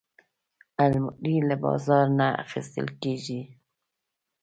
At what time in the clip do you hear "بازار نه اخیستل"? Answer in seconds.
1.65-2.87